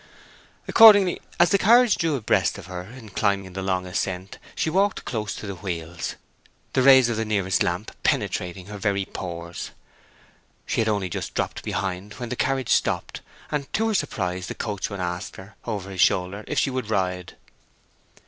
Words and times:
Accordingly, 0.67 1.21
as 1.39 1.51
the 1.51 1.59
carriage 1.59 1.95
drew 1.95 2.15
abreast 2.15 2.57
of 2.57 2.65
her 2.65 2.81
in 2.81 3.09
climbing 3.09 3.53
the 3.53 3.61
long 3.61 3.85
ascent, 3.85 4.39
she 4.55 4.67
walked 4.67 5.05
close 5.05 5.35
to 5.35 5.45
the 5.45 5.53
wheels, 5.53 6.15
the 6.73 6.81
rays 6.81 7.07
of 7.07 7.17
the 7.17 7.23
nearest 7.23 7.61
lamp 7.61 7.91
penetrating 8.01 8.65
her 8.65 8.79
very 8.79 9.05
pores. 9.05 9.69
She 10.65 10.81
had 10.81 10.89
only 10.89 11.07
just 11.07 11.35
dropped 11.35 11.61
behind 11.61 12.13
when 12.15 12.29
the 12.29 12.35
carriage 12.35 12.69
stopped, 12.71 13.21
and 13.51 13.71
to 13.73 13.89
her 13.89 13.93
surprise 13.93 14.47
the 14.47 14.55
coachman 14.55 15.01
asked 15.01 15.35
her, 15.35 15.53
over 15.65 15.91
his 15.91 16.01
shoulder, 16.01 16.43
if 16.47 16.57
she 16.57 16.71
would 16.71 16.89
ride. 16.89 17.35